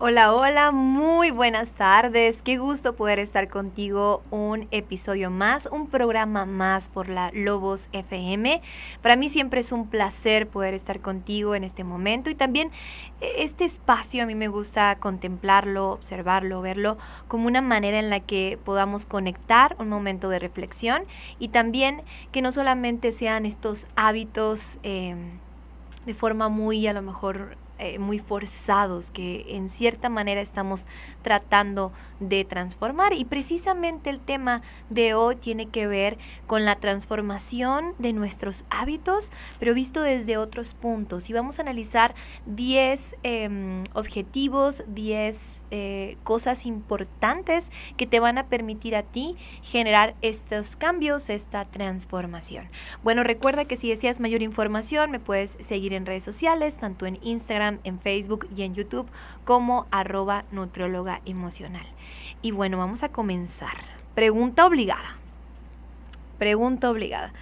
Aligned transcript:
Hola, 0.00 0.34
hola, 0.34 0.72
muy 0.72 1.30
buenas 1.30 1.74
tardes. 1.74 2.42
Qué 2.42 2.58
gusto 2.58 2.96
poder 2.96 3.20
estar 3.20 3.48
contigo 3.48 4.24
un 4.32 4.66
episodio 4.72 5.30
más, 5.30 5.68
un 5.70 5.86
programa 5.86 6.46
más 6.46 6.88
por 6.88 7.08
la 7.08 7.30
Lobos 7.32 7.90
FM. 7.92 8.60
Para 9.02 9.14
mí 9.14 9.28
siempre 9.28 9.60
es 9.60 9.70
un 9.70 9.86
placer 9.86 10.48
poder 10.48 10.74
estar 10.74 11.00
contigo 11.00 11.54
en 11.54 11.62
este 11.62 11.84
momento 11.84 12.28
y 12.28 12.34
también 12.34 12.72
eh, 13.20 13.34
este 13.38 13.64
espacio 13.64 14.24
a 14.24 14.26
mí 14.26 14.34
me 14.34 14.48
gusta 14.48 14.96
contemplarlo, 14.98 15.92
observarlo, 15.92 16.60
verlo 16.60 16.98
como 17.28 17.46
una 17.46 17.62
manera 17.62 18.00
en 18.00 18.10
la 18.10 18.18
que 18.18 18.58
podamos 18.64 19.06
conectar 19.06 19.76
un 19.78 19.88
momento 19.88 20.28
de 20.28 20.40
reflexión 20.40 21.04
y 21.38 21.48
también 21.48 22.02
que 22.32 22.42
no 22.42 22.50
solamente 22.50 23.12
sean 23.12 23.46
estos 23.46 23.86
hábitos 23.94 24.80
eh, 24.82 25.14
de 26.04 26.14
forma 26.14 26.48
muy 26.48 26.84
a 26.88 26.92
lo 26.92 27.00
mejor 27.00 27.56
eh, 27.84 27.98
muy 27.98 28.18
forzados 28.18 29.10
que 29.10 29.44
en 29.48 29.68
cierta 29.68 30.08
manera 30.08 30.40
estamos 30.40 30.86
tratando 31.20 31.92
de 32.18 32.46
transformar. 32.46 33.12
Y 33.12 33.26
precisamente 33.26 34.08
el 34.08 34.20
tema 34.20 34.62
de 34.88 35.12
hoy 35.12 35.36
tiene 35.36 35.66
que 35.66 35.86
ver 35.86 36.16
con 36.46 36.64
la 36.64 36.76
transformación 36.76 37.94
de 37.98 38.14
nuestros 38.14 38.64
hábitos, 38.70 39.32
pero 39.58 39.74
visto 39.74 40.00
desde 40.00 40.38
otros 40.38 40.72
puntos. 40.72 41.28
Y 41.28 41.34
vamos 41.34 41.58
a 41.58 41.62
analizar 41.62 42.14
10 42.46 43.16
em, 43.22 43.84
objetivos, 43.92 44.84
10 44.88 45.64
eh, 45.70 46.16
cosas 46.22 46.64
importantes 46.64 47.70
que 47.98 48.06
te 48.06 48.18
van 48.18 48.38
a 48.38 48.46
permitir 48.46 48.96
a 48.96 49.02
ti 49.02 49.36
generar 49.60 50.14
estos 50.22 50.76
cambios, 50.76 51.28
esta 51.28 51.66
transformación. 51.66 52.66
Bueno, 53.02 53.24
recuerda 53.24 53.66
que 53.66 53.76
si 53.76 53.90
deseas 53.90 54.20
mayor 54.20 54.40
información, 54.40 55.10
me 55.10 55.20
puedes 55.20 55.58
seguir 55.60 55.92
en 55.92 56.06
redes 56.06 56.24
sociales, 56.24 56.78
tanto 56.78 57.04
en 57.04 57.18
Instagram, 57.22 57.73
en 57.84 57.98
Facebook 57.98 58.48
y 58.54 58.62
en 58.62 58.74
YouTube 58.74 59.10
como 59.44 59.86
arroba 59.90 60.44
nutrióloga 60.52 61.20
emocional. 61.24 61.86
Y 62.42 62.52
bueno, 62.52 62.78
vamos 62.78 63.02
a 63.02 63.10
comenzar. 63.10 63.76
Pregunta 64.14 64.66
obligada. 64.66 65.18
Pregunta 66.38 66.90
obligada. 66.90 67.32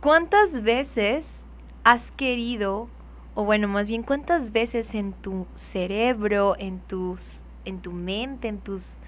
¿Cuántas 0.00 0.62
veces 0.62 1.46
has 1.84 2.10
querido, 2.10 2.88
o 3.34 3.44
bueno, 3.44 3.68
más 3.68 3.88
bien 3.88 4.02
cuántas 4.02 4.52
veces 4.52 4.94
en 4.94 5.12
tu 5.12 5.46
cerebro, 5.54 6.56
en 6.58 6.80
tus, 6.80 7.42
en 7.64 7.80
tu 7.80 7.92
mente, 7.92 8.48
en 8.48 8.58
tus 8.58 9.00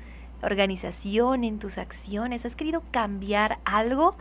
organización, 0.43 1.45
en 1.45 1.59
tus 1.59 1.79
acciones, 1.79 2.45
has 2.45 2.57
querido 2.57 2.83
cambiar 2.91 3.59
algo 3.65 4.15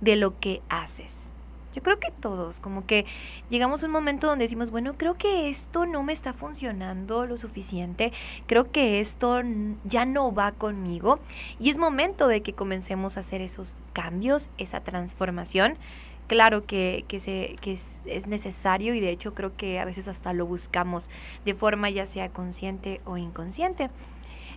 de 0.00 0.16
lo 0.16 0.38
que 0.38 0.62
haces? 0.68 1.32
Yo 1.72 1.82
creo 1.82 2.00
que 2.00 2.10
todos, 2.10 2.58
como 2.58 2.84
que 2.84 3.06
llegamos 3.48 3.82
a 3.82 3.86
un 3.86 3.92
momento 3.92 4.26
donde 4.26 4.44
decimos, 4.44 4.70
bueno, 4.70 4.96
creo 4.96 5.16
que 5.16 5.48
esto 5.48 5.86
no 5.86 6.02
me 6.02 6.12
está 6.12 6.32
funcionando 6.32 7.26
lo 7.26 7.36
suficiente, 7.36 8.12
creo 8.46 8.72
que 8.72 9.00
esto 9.00 9.40
ya 9.84 10.04
no 10.04 10.32
va 10.34 10.52
conmigo 10.52 11.20
y 11.60 11.70
es 11.70 11.78
momento 11.78 12.26
de 12.26 12.42
que 12.42 12.54
comencemos 12.54 13.16
a 13.16 13.20
hacer 13.20 13.40
esos 13.40 13.76
cambios, 13.92 14.48
esa 14.58 14.80
transformación. 14.80 15.78
Claro 16.26 16.64
que, 16.64 17.04
que, 17.08 17.18
se, 17.18 17.56
que 17.60 17.72
es, 17.72 18.02
es 18.04 18.28
necesario 18.28 18.94
y 18.94 19.00
de 19.00 19.10
hecho 19.10 19.34
creo 19.34 19.56
que 19.56 19.80
a 19.80 19.84
veces 19.84 20.06
hasta 20.06 20.32
lo 20.32 20.46
buscamos 20.46 21.10
de 21.44 21.54
forma 21.54 21.90
ya 21.90 22.06
sea 22.06 22.30
consciente 22.30 23.00
o 23.04 23.16
inconsciente. 23.16 23.90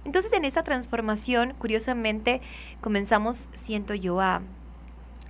Entonces 0.06 0.34
en 0.34 0.46
esta 0.46 0.64
transformación, 0.64 1.56
curiosamente, 1.58 2.42
comenzamos, 2.82 3.50
siento 3.54 3.96
yo, 3.96 4.20
a 4.20 4.42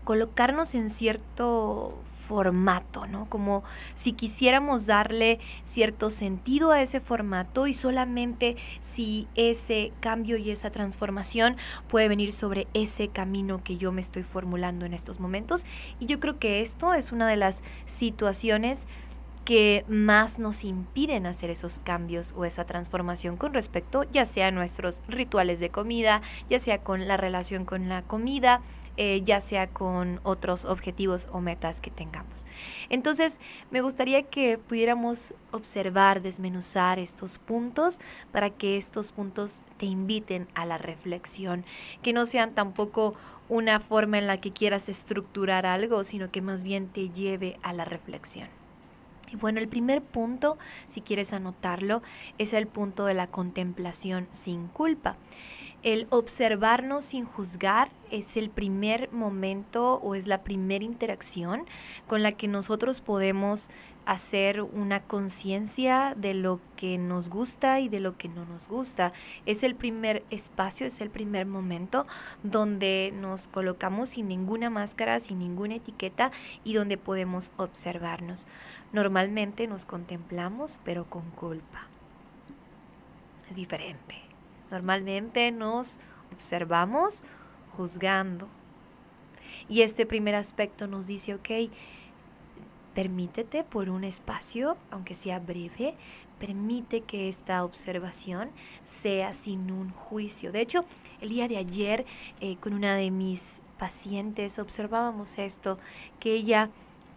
colocarnos 0.03 0.75
en 0.75 0.89
cierto 0.89 1.97
formato, 2.27 3.05
¿no? 3.05 3.25
Como 3.29 3.63
si 3.95 4.13
quisiéramos 4.13 4.85
darle 4.85 5.39
cierto 5.63 6.09
sentido 6.09 6.71
a 6.71 6.81
ese 6.81 6.99
formato 6.99 7.67
y 7.67 7.73
solamente 7.73 8.55
si 8.79 9.27
ese 9.35 9.91
cambio 9.99 10.37
y 10.37 10.51
esa 10.51 10.71
transformación 10.71 11.57
puede 11.87 12.07
venir 12.07 12.31
sobre 12.31 12.67
ese 12.73 13.09
camino 13.09 13.61
que 13.63 13.77
yo 13.77 13.91
me 13.91 14.01
estoy 14.01 14.23
formulando 14.23 14.85
en 14.85 14.93
estos 14.93 15.19
momentos. 15.19 15.65
Y 15.99 16.05
yo 16.05 16.19
creo 16.19 16.39
que 16.39 16.61
esto 16.61 16.93
es 16.93 17.11
una 17.11 17.27
de 17.27 17.37
las 17.37 17.61
situaciones 17.85 18.87
que 19.45 19.85
más 19.87 20.39
nos 20.39 20.63
impiden 20.63 21.25
hacer 21.25 21.49
esos 21.49 21.79
cambios 21.79 22.33
o 22.37 22.45
esa 22.45 22.65
transformación 22.65 23.37
con 23.37 23.53
respecto 23.53 24.03
ya 24.11 24.25
sea 24.25 24.47
a 24.47 24.51
nuestros 24.51 25.01
rituales 25.07 25.59
de 25.59 25.69
comida, 25.69 26.21
ya 26.49 26.59
sea 26.59 26.83
con 26.83 27.07
la 27.07 27.17
relación 27.17 27.65
con 27.65 27.89
la 27.89 28.03
comida, 28.03 28.61
eh, 28.95 29.21
ya 29.23 29.41
sea 29.41 29.67
con 29.69 30.19
otros 30.23 30.65
objetivos 30.65 31.27
o 31.31 31.41
metas 31.41 31.81
que 31.81 31.91
tengamos. 31.91 32.45
Entonces, 32.89 33.39
me 33.71 33.81
gustaría 33.81 34.23
que 34.23 34.57
pudiéramos 34.57 35.33
observar, 35.51 36.21
desmenuzar 36.21 36.99
estos 36.99 37.39
puntos 37.39 37.99
para 38.31 38.49
que 38.49 38.77
estos 38.77 39.11
puntos 39.11 39.63
te 39.77 39.87
inviten 39.87 40.47
a 40.53 40.65
la 40.65 40.77
reflexión, 40.77 41.65
que 42.01 42.13
no 42.13 42.25
sean 42.25 42.53
tampoco 42.53 43.15
una 43.49 43.79
forma 43.79 44.17
en 44.17 44.27
la 44.27 44.39
que 44.39 44.53
quieras 44.53 44.89
estructurar 44.89 45.65
algo, 45.65 46.03
sino 46.03 46.31
que 46.31 46.41
más 46.41 46.63
bien 46.63 46.87
te 46.87 47.09
lleve 47.09 47.57
a 47.61 47.73
la 47.73 47.85
reflexión. 47.85 48.62
Y 49.33 49.35
bueno, 49.35 49.59
el 49.59 49.67
primer 49.67 50.03
punto, 50.03 50.59
si 50.85 51.01
quieres 51.01 51.33
anotarlo, 51.33 52.03
es 52.37 52.53
el 52.53 52.67
punto 52.67 53.05
de 53.05 53.15
la 53.15 53.27
contemplación 53.27 54.27
sin 54.29 54.67
culpa. 54.67 55.17
El 55.83 56.07
observarnos 56.11 57.03
sin 57.03 57.25
juzgar 57.25 57.91
es 58.09 58.37
el 58.37 58.49
primer 58.49 59.11
momento 59.11 59.95
o 59.95 60.15
es 60.15 60.27
la 60.27 60.41
primera 60.41 60.85
interacción 60.85 61.65
con 62.07 62.23
la 62.23 62.31
que 62.31 62.47
nosotros 62.47 63.01
podemos 63.01 63.69
hacer 64.05 64.61
una 64.61 65.03
conciencia 65.03 66.13
de 66.15 66.35
lo 66.35 66.61
que 66.77 66.97
nos 66.97 67.29
gusta 67.29 67.81
y 67.81 67.89
de 67.89 67.99
lo 67.99 68.17
que 68.17 68.29
no 68.29 68.45
nos 68.45 68.69
gusta. 68.69 69.11
Es 69.45 69.63
el 69.63 69.75
primer 69.75 70.23
espacio, 70.29 70.87
es 70.87 71.01
el 71.01 71.09
primer 71.09 71.45
momento 71.45 72.07
donde 72.43 73.13
nos 73.13 73.49
colocamos 73.49 74.07
sin 74.07 74.29
ninguna 74.29 74.69
máscara, 74.69 75.19
sin 75.19 75.39
ninguna 75.39 75.75
etiqueta 75.75 76.31
y 76.63 76.75
donde 76.75 76.97
podemos 76.97 77.51
observarnos. 77.57 78.47
Normalmente 78.93 79.67
nos 79.67 79.85
contemplamos 79.85 80.79
pero 80.85 81.09
con 81.09 81.29
culpa. 81.31 81.87
Es 83.49 83.57
diferente. 83.57 84.22
Normalmente 84.73 85.51
nos 85.51 85.99
observamos 86.33 87.21
juzgando. 87.77 88.47
Y 89.69 89.83
este 89.83 90.07
primer 90.07 90.33
aspecto 90.33 90.87
nos 90.87 91.05
dice, 91.05 91.35
ok, 91.35 91.69
permítete 92.95 93.63
por 93.63 93.87
un 93.91 94.03
espacio, 94.03 94.75
aunque 94.89 95.13
sea 95.13 95.39
breve, 95.39 95.93
permite 96.39 97.01
que 97.01 97.29
esta 97.29 97.63
observación 97.63 98.49
sea 98.81 99.33
sin 99.33 99.69
un 99.69 99.91
juicio. 99.91 100.51
De 100.51 100.61
hecho, 100.61 100.85
el 101.21 101.29
día 101.29 101.47
de 101.47 101.57
ayer 101.57 102.03
eh, 102.41 102.55
con 102.55 102.73
una 102.73 102.95
de 102.95 103.11
mis 103.11 103.61
pacientes 103.77 104.57
observábamos 104.57 105.37
esto, 105.37 105.77
que 106.19 106.33
ella 106.33 106.71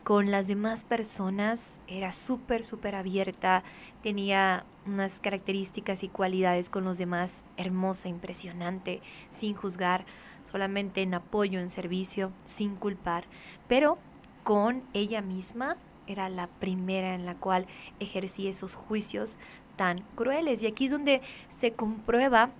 con 0.06 0.30
las 0.30 0.46
demás 0.46 0.84
personas 0.84 1.80
era 1.88 2.12
súper, 2.12 2.62
súper 2.62 2.94
abierta, 2.94 3.64
tenía 4.04 4.64
unas 4.86 5.18
características 5.18 6.04
y 6.04 6.08
cualidades 6.08 6.70
con 6.70 6.84
los 6.84 6.96
demás 6.96 7.44
hermosa, 7.56 8.08
impresionante, 8.08 9.02
sin 9.30 9.54
juzgar, 9.54 10.06
solamente 10.42 11.02
en 11.02 11.14
apoyo, 11.14 11.58
en 11.58 11.70
servicio, 11.70 12.30
sin 12.44 12.76
culpar, 12.76 13.24
pero 13.66 13.98
con 14.44 14.84
ella 14.92 15.22
misma 15.22 15.76
era 16.06 16.28
la 16.28 16.46
primera 16.46 17.16
en 17.16 17.26
la 17.26 17.34
cual 17.34 17.66
ejercí 17.98 18.46
esos 18.46 18.76
juicios 18.76 19.40
tan 19.74 20.02
crueles. 20.14 20.62
Y 20.62 20.68
aquí 20.68 20.84
es 20.84 20.92
donde 20.92 21.20
se 21.48 21.72
comprueba 21.72 22.52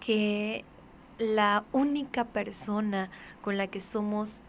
que 0.00 0.64
la 1.18 1.66
única 1.72 2.24
persona 2.24 3.10
con 3.42 3.58
la 3.58 3.66
que 3.66 3.80
somos 3.80 4.42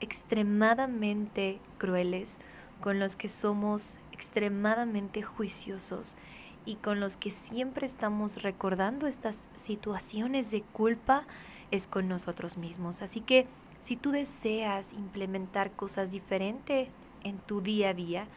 extremadamente 0.00 1.60
crueles, 1.78 2.40
con 2.80 2.98
los 2.98 3.16
que 3.16 3.28
somos 3.28 3.98
extremadamente 4.12 5.22
juiciosos 5.22 6.16
y 6.64 6.76
con 6.76 7.00
los 7.00 7.16
que 7.16 7.30
siempre 7.30 7.86
estamos 7.86 8.42
recordando 8.42 9.06
estas 9.06 9.48
situaciones 9.56 10.50
de 10.50 10.62
culpa 10.62 11.26
es 11.70 11.86
con 11.86 12.08
nosotros 12.08 12.56
mismos. 12.56 13.02
Así 13.02 13.20
que 13.20 13.46
si 13.78 13.96
tú 13.96 14.10
deseas 14.10 14.92
implementar 14.92 15.72
cosas 15.72 16.10
diferentes 16.10 16.88
en 17.24 17.38
tu 17.38 17.60
día 17.60 17.90
a 17.90 17.94
día, 17.94 18.28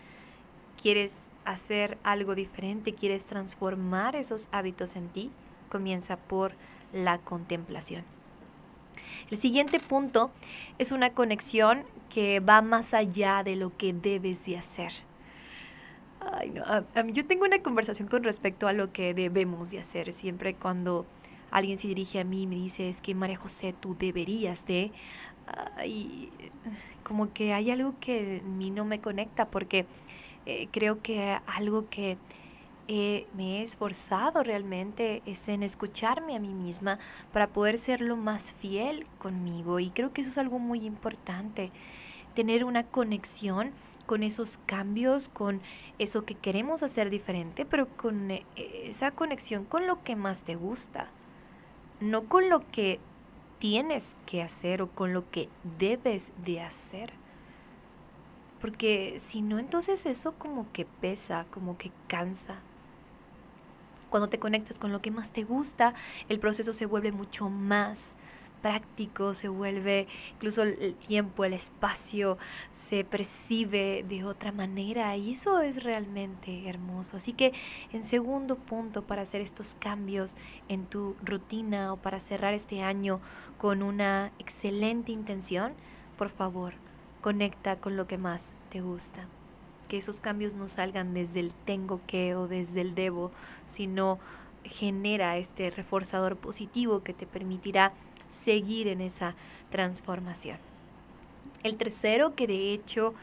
quieres 0.82 1.32
hacer 1.46 1.98
algo 2.04 2.36
diferente, 2.36 2.94
quieres 2.94 3.26
transformar 3.26 4.16
esos 4.16 4.50
hábitos 4.52 4.96
en 4.96 5.10
ti, 5.10 5.32
comienza 5.70 6.18
por 6.18 6.54
la 6.92 7.18
contemplación. 7.20 8.13
El 9.30 9.38
siguiente 9.38 9.80
punto 9.80 10.32
es 10.78 10.92
una 10.92 11.12
conexión 11.12 11.84
que 12.10 12.40
va 12.40 12.62
más 12.62 12.94
allá 12.94 13.44
de 13.44 13.56
lo 13.56 13.76
que 13.76 13.94
debes 13.94 14.46
de 14.46 14.58
hacer. 14.58 14.92
Ay, 16.20 16.52
no, 16.52 17.10
yo 17.10 17.26
tengo 17.26 17.46
una 17.46 17.62
conversación 17.62 18.08
con 18.08 18.24
respecto 18.24 18.68
a 18.68 18.74
lo 18.74 18.94
que 18.94 19.14
debemos 19.14 19.72
de 19.72 19.80
hacer. 19.80 20.14
Siempre 20.14 20.56
cuando 20.56 21.06
alguien 21.52 21.78
se 21.78 21.88
dirige 21.88 22.20
a 22.20 22.24
mí 22.24 22.44
y 22.44 22.48
me 22.48 22.56
dice, 22.56 22.90
es 22.90 23.02
que 23.02 23.14
María 23.16 23.38
José, 23.38 23.74
tú 23.74 23.96
deberías 23.98 24.66
de... 24.66 24.92
Como 27.04 27.34
que 27.34 27.54
hay 27.54 27.70
algo 27.70 27.96
que 28.00 28.42
a 28.44 28.48
mí 28.48 28.72
no 28.72 28.86
me 28.86 29.02
conecta 29.02 29.50
porque 29.50 29.86
eh, 30.46 30.68
creo 30.72 31.02
que 31.02 31.38
algo 31.46 31.90
que 31.90 32.18
eh, 32.88 33.28
me 33.34 33.60
he 33.60 33.62
esforzado 33.62 34.44
realmente 34.44 35.22
es 35.26 35.48
en 35.48 35.64
escucharme 35.64 36.36
a 36.36 36.40
mí 36.40 36.54
misma 36.54 37.00
para 37.32 37.48
poder 37.48 37.78
ser 37.78 38.02
lo 38.02 38.18
más 38.18 38.54
fiel 38.54 39.06
conmigo 39.20 39.80
y 39.80 39.90
creo 39.90 40.12
que 40.12 40.22
eso 40.22 40.30
es 40.30 40.38
algo 40.38 40.60
muy 40.60 40.86
importante, 40.86 41.72
tener 42.36 42.66
una 42.66 42.84
conexión 42.84 43.72
con 44.06 44.24
esos 44.24 44.60
cambios, 44.66 45.30
con 45.30 45.62
eso 45.98 46.26
que 46.26 46.36
queremos 46.36 46.84
hacer 46.84 47.10
diferente, 47.10 47.66
pero 47.66 47.88
con 47.96 48.32
eh, 48.32 48.46
esa 48.56 49.12
conexión 49.12 49.66
con 49.66 49.88
lo 49.88 50.04
que 50.04 50.16
más 50.16 50.44
te 50.44 50.56
gusta, 50.56 51.08
no 52.02 52.26
con 52.28 52.50
lo 52.50 52.70
que 52.70 53.00
tienes 53.60 54.18
que 54.26 54.42
hacer 54.42 54.82
o 54.82 54.90
con 54.90 55.14
lo 55.14 55.30
que 55.32 55.48
debes 55.80 56.34
de 56.44 56.60
hacer. 56.60 57.14
Porque 58.60 59.20
si 59.20 59.42
no, 59.42 59.60
entonces 59.60 60.06
eso 60.06 60.34
como 60.38 60.70
que 60.72 60.86
pesa, 60.86 61.46
como 61.50 61.78
que 61.78 61.92
cansa. 62.08 62.60
Cuando 64.14 64.30
te 64.30 64.38
conectas 64.38 64.78
con 64.78 64.92
lo 64.92 65.02
que 65.02 65.10
más 65.10 65.32
te 65.32 65.44
gusta, 65.44 65.96
el 66.30 66.40
proceso 66.40 66.72
se 66.72 66.86
vuelve 66.86 67.12
mucho 67.12 67.50
más 67.50 68.16
práctico, 68.62 69.34
se 69.34 69.48
vuelve 69.48 70.08
incluso 70.34 70.62
el 70.62 70.94
tiempo, 70.94 71.46
el 71.46 71.54
espacio, 71.54 72.38
se 72.70 73.06
percibe 73.06 74.06
de 74.08 74.24
otra 74.24 74.52
manera 74.52 75.18
y 75.18 75.32
eso 75.32 75.62
es 75.62 75.84
realmente 75.84 76.70
hermoso. 76.70 77.18
Así 77.18 77.34
que 77.34 77.54
en 77.92 78.04
segundo 78.04 78.56
punto, 78.56 79.02
para 79.02 79.24
hacer 79.24 79.42
estos 79.42 79.74
cambios 79.80 80.38
en 80.70 80.86
tu 80.86 81.16
rutina 81.24 81.92
o 81.92 81.98
para 81.98 82.20
cerrar 82.20 82.54
este 82.54 82.84
año 82.84 83.20
con 83.58 83.82
una 83.82 84.32
excelente 84.38 85.12
intención, 85.12 85.74
por 86.20 86.30
favor, 86.30 86.76
conecta 87.22 87.80
con 87.80 87.98
lo 87.98 88.06
que 88.06 88.20
más 88.20 88.54
te 88.70 88.82
gusta 88.82 89.28
que 89.88 89.98
esos 89.98 90.22
cambios 90.22 90.56
no 90.56 90.68
salgan 90.68 91.14
desde 91.14 91.40
el 91.40 91.54
tengo 91.54 92.00
que 92.08 92.36
o 92.36 92.48
desde 92.48 92.82
el 92.82 92.96
debo, 92.96 93.32
sino 93.66 94.20
genera 94.64 95.38
este 95.38 95.70
reforzador 95.72 96.38
positivo 96.38 97.04
que 97.04 97.14
te 97.14 97.26
permitirá 97.26 97.94
seguir 98.30 98.88
en 98.88 99.02
esa 99.02 99.36
transformación. 99.70 100.58
El 101.64 101.76
tercero, 101.76 102.36
que 102.36 102.48
de 102.48 102.74
hecho 102.74 103.14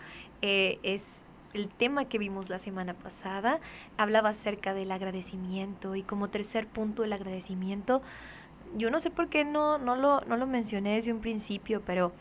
eh, 0.42 0.78
es 0.82 1.24
el 1.52 1.68
tema 1.68 2.04
que 2.04 2.18
vimos 2.18 2.48
la 2.48 2.58
semana 2.58 2.94
pasada, 2.94 3.58
hablaba 3.96 4.30
acerca 4.30 4.72
del 4.72 4.92
agradecimiento 4.92 5.96
y 5.96 6.02
como 6.02 6.30
tercer 6.30 6.66
punto 6.66 7.04
el 7.04 7.12
agradecimiento, 7.12 8.02
yo 8.76 8.90
no 8.90 9.00
sé 9.00 9.10
por 9.10 9.28
qué 9.28 9.44
no, 9.44 9.78
no, 9.78 9.96
lo, 9.96 10.20
no 10.22 10.36
lo 10.36 10.46
mencioné 10.46 10.94
desde 10.94 11.12
un 11.12 11.20
principio, 11.20 11.82
pero 11.84 12.12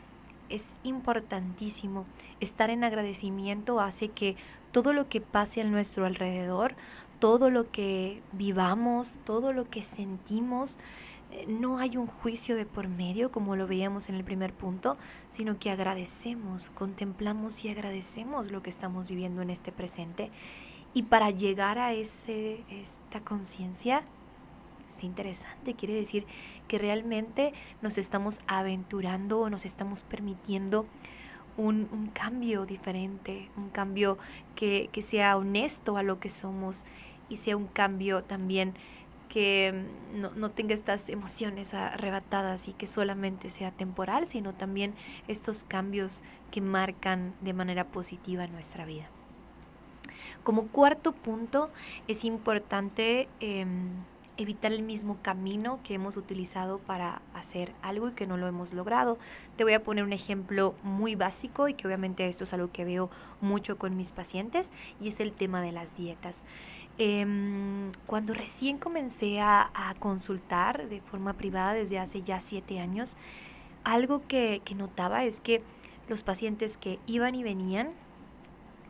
es 0.49 0.79
importantísimo. 0.83 2.05
Estar 2.39 2.69
en 2.69 2.83
agradecimiento 2.83 3.79
hace 3.79 4.09
que 4.09 4.35
todo 4.71 4.93
lo 4.93 5.09
que 5.09 5.21
pase 5.21 5.61
a 5.61 5.65
nuestro 5.65 6.05
alrededor, 6.05 6.75
todo 7.19 7.49
lo 7.49 7.71
que 7.71 8.21
vivamos, 8.31 9.19
todo 9.25 9.53
lo 9.53 9.65
que 9.65 9.81
sentimos, 9.81 10.77
eh, 11.31 11.45
no 11.47 11.77
hay 11.77 11.97
un 11.97 12.07
juicio 12.07 12.55
de 12.55 12.65
por 12.65 12.87
medio, 12.87 13.31
como 13.31 13.55
lo 13.55 13.67
veíamos 13.67 14.09
en 14.09 14.15
el 14.15 14.23
primer 14.23 14.53
punto, 14.53 14.97
sino 15.29 15.59
que 15.59 15.69
agradecemos, 15.69 16.69
contemplamos 16.69 17.63
y 17.65 17.69
agradecemos 17.69 18.51
lo 18.51 18.63
que 18.63 18.69
estamos 18.69 19.09
viviendo 19.09 19.41
en 19.41 19.49
este 19.49 19.71
presente. 19.71 20.31
Y 20.93 21.03
para 21.03 21.29
llegar 21.29 21.77
a 21.77 21.93
ese, 21.93 22.63
esta 22.69 23.19
conciencia, 23.21 24.03
es 24.89 25.03
interesante, 25.03 25.75
quiere 25.75 25.93
decir 25.93 26.25
que 26.67 26.79
realmente 26.79 27.53
nos 27.81 27.97
estamos 27.97 28.39
aventurando 28.47 29.39
o 29.39 29.49
nos 29.49 29.65
estamos 29.65 30.03
permitiendo 30.03 30.85
un, 31.57 32.09
cambio 32.13 32.65
diferente, 32.65 33.49
un 33.57 33.69
cambio 33.69 34.17
que, 34.55 34.89
sea 35.01 35.37
honesto 35.37 35.97
a 35.97 36.03
lo 36.03 36.19
que 36.19 36.29
somos 36.29 36.85
y 37.27 37.35
sea 37.35 37.57
un 37.57 37.67
cambio 37.67 38.23
también 38.23 38.73
que 39.27 39.85
no, 40.15 40.31
no, 40.31 40.49
tenga 40.51 40.73
estas 40.73 41.09
emociones 41.09 41.75
arrebatadas 41.75 42.67
y 42.67 42.73
que 42.73 42.87
solamente 42.87 43.49
sea 43.49 43.71
temporal, 43.71 44.25
sino 44.25 44.53
también 44.53 44.95
estos 45.27 45.63
cambios 45.63 46.23
que 46.49 46.61
marcan 46.61 47.35
de 47.41 47.53
manera 47.53 47.85
positiva 47.85 48.47
nuestra 48.47 48.85
vida. 48.85 49.07
Como 50.43 50.67
cuarto 50.67 51.11
punto, 51.11 51.69
es 52.07 52.23
importante 52.23 53.27
em, 53.39 53.89
evitar 54.43 54.71
el 54.71 54.83
mismo 54.83 55.17
camino 55.21 55.79
que 55.83 55.93
hemos 55.93 56.17
utilizado 56.17 56.79
para 56.79 57.21
hacer 57.33 57.73
algo 57.81 58.09
y 58.09 58.11
que 58.13 58.27
no 58.27 58.37
lo 58.37 58.47
hemos 58.47 58.73
logrado. 58.73 59.17
Te 59.55 59.63
voy 59.63 59.73
a 59.73 59.83
poner 59.83 60.03
un 60.03 60.13
ejemplo 60.13 60.75
muy 60.83 61.15
básico 61.15 61.67
y 61.67 61.73
que 61.73 61.87
obviamente 61.87 62.27
esto 62.27 62.43
es 62.43 62.53
algo 62.53 62.71
que 62.71 62.85
veo 62.85 63.09
mucho 63.41 63.77
con 63.77 63.95
mis 63.95 64.11
pacientes 64.11 64.71
y 65.01 65.09
es 65.09 65.19
el 65.19 65.31
tema 65.31 65.61
de 65.61 65.71
las 65.71 65.95
dietas. 65.95 66.45
Em, 66.97 67.91
cuando 68.05 68.33
recién 68.33 68.77
comencé 68.77 69.39
a, 69.39 69.71
consultar 69.99 70.87
de 70.87 71.01
forma 71.01 71.33
privada 71.33 71.73
desde 71.73 71.99
hace 71.99 72.21
ya 72.21 72.39
siete 72.39 72.79
años, 72.79 73.17
algo 73.83 74.21
que 74.27 74.61
notaba 74.75 75.23
es 75.23 75.41
que 75.41 75.63
los 76.07 76.23
pacientes 76.23 76.77
que 76.77 76.99
iban 77.05 77.35
y 77.35 77.43
venían 77.43 77.93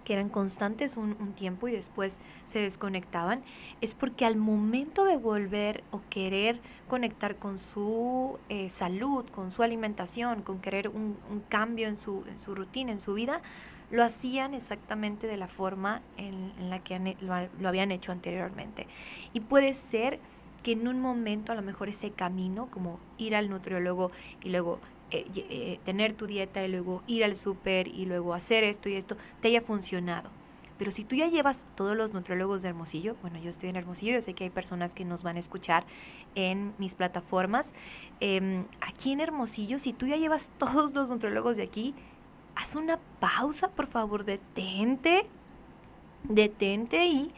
que 0.09 0.13
eran 0.13 0.29
constantes 0.29 0.97
un, 0.97 1.15
tiempo 1.33 1.67
y 1.67 1.71
después 1.71 2.19
se 2.44 2.57
desconectaban, 2.57 3.44
es 3.79 3.94
porque 3.94 4.25
al 4.25 4.38
momento 4.38 5.06
de 5.06 5.17
volver 5.17 5.83
o 5.91 6.01
querer 6.09 6.59
conectar 6.88 7.35
con 7.35 7.59
su 7.59 8.39
eh, 8.50 8.69
salud, 8.69 9.29
con 9.29 9.51
su 9.51 9.61
alimentación, 9.61 10.41
con 10.41 10.61
querer 10.61 10.88
un, 10.88 11.15
cambio 11.47 11.88
en 11.88 11.95
su, 11.95 12.25
en 12.27 12.39
su, 12.39 12.56
rutina, 12.56 12.91
en 12.91 13.00
su 13.00 13.13
vida, 13.13 13.44
lo 13.91 14.03
hacían 14.03 14.56
exactamente 14.56 15.27
de 15.27 15.38
la 15.38 15.47
forma 15.47 16.01
en, 16.17 16.71
la 16.71 16.79
que 16.79 17.15
lo 17.21 17.67
habían 17.67 17.91
hecho 17.91 18.12
anteriormente. 18.12 18.88
Y 19.33 19.41
puede 19.41 19.73
ser 19.73 20.19
que 20.63 20.71
en 20.71 20.88
un 20.88 21.00
momento 21.00 21.51
a 21.51 21.55
lo 21.55 21.62
mejor 21.62 21.88
ese 21.88 22.09
camino, 22.09 22.67
como 22.71 23.00
ir 23.19 23.35
al 23.35 23.47
nutriólogo 23.47 24.10
y 24.43 24.50
luego 24.50 24.79
eh, 25.12 25.25
eh, 25.36 25.80
tener 25.84 26.13
tu 26.13 26.28
dieta 26.28 26.63
y 26.63 26.68
luego 26.68 27.04
ir 27.08 27.24
al 27.24 27.36
súper 27.36 27.88
y 27.88 28.06
luego 28.06 28.34
hacer 28.34 28.63
esto 28.63 28.89
y 28.89 28.96
esto, 28.96 29.18
te 29.42 29.48
haya 29.48 29.62
funcionado. 29.62 30.30
Pero 30.80 30.92
si 30.92 31.04
tú 31.04 31.16
ya 31.16 31.28
llevas 31.28 31.66
todos 31.75 31.98
los 31.98 32.13
nutriólogos 32.13 32.62
de 32.62 32.70
Hermosillo, 32.70 33.18
bueno, 33.22 33.38
yo 33.38 33.50
estoy 33.50 33.70
en 33.70 33.75
Hermosillo, 33.75 34.13
yo 34.13 34.22
sé 34.22 34.34
que 34.34 34.46
hay 34.46 34.50
personas 34.50 34.94
que 34.94 35.04
nos 35.04 35.24
van 35.24 35.36
a 35.36 35.39
escuchar 35.39 35.84
en 36.36 36.74
mis 36.78 36.96
plataformas. 36.96 37.74
Em, 38.22 38.66
aquí 38.80 39.12
en 39.12 39.20
Hermosillo, 39.20 39.78
si 39.78 39.92
tú 39.92 40.08
ya 40.08 40.16
llevas 40.16 40.51
todos 40.58 40.94
los 40.94 41.10
nutriólogos 41.10 41.58
de 41.58 41.63
aquí, 41.63 41.94
haz 42.56 42.75
una 42.75 42.98
pausa, 43.20 43.70
por 43.72 43.88
favor, 43.88 44.24
detente, 44.24 45.25
detente 46.24 47.08
y, 47.08 47.34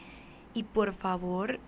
y 0.54 0.62
por 0.62 0.92
favor, 0.92 1.58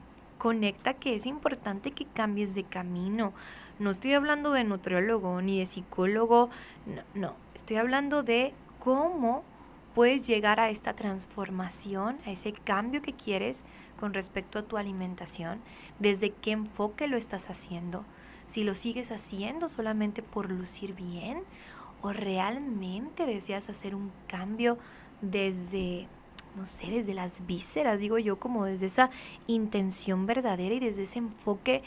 conecta 0.44 0.92
que 0.92 1.14
es 1.14 1.24
importante 1.24 1.92
que 1.92 2.04
cambies 2.04 2.54
de 2.54 2.64
camino. 2.64 3.32
No 3.78 3.88
estoy 3.88 4.12
hablando 4.12 4.52
de 4.52 4.62
nutriólogo 4.62 5.40
ni 5.40 5.58
de 5.58 5.64
psicólogo, 5.64 6.50
no, 6.84 7.02
no, 7.14 7.34
estoy 7.54 7.78
hablando 7.78 8.22
de 8.22 8.52
cómo 8.78 9.42
puedes 9.94 10.26
llegar 10.26 10.60
a 10.60 10.68
esta 10.68 10.92
transformación, 10.92 12.18
a 12.26 12.30
ese 12.30 12.52
cambio 12.52 13.00
que 13.00 13.14
quieres 13.14 13.64
con 13.98 14.12
respecto 14.12 14.58
a 14.58 14.64
tu 14.64 14.76
alimentación, 14.76 15.62
desde 15.98 16.28
qué 16.28 16.50
enfoque 16.50 17.08
lo 17.08 17.16
estás 17.16 17.48
haciendo, 17.48 18.04
si 18.44 18.64
lo 18.64 18.74
sigues 18.74 19.12
haciendo 19.12 19.66
solamente 19.66 20.22
por 20.22 20.50
lucir 20.50 20.92
bien 20.92 21.42
o 22.02 22.12
realmente 22.12 23.24
deseas 23.24 23.70
hacer 23.70 23.94
un 23.94 24.12
cambio 24.28 24.76
desde 25.22 26.06
no 26.56 26.64
sé, 26.64 26.88
desde 26.88 27.14
las 27.14 27.46
vísceras, 27.46 28.00
digo 28.00 28.18
yo, 28.18 28.38
como 28.38 28.64
desde 28.64 28.86
esa 28.86 29.10
intención 29.46 30.26
verdadera 30.26 30.74
y 30.74 30.80
desde 30.80 31.02
ese 31.02 31.18
enfoque 31.18 31.82